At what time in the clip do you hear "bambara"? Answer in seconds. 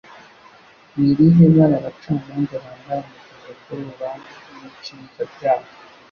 2.63-3.01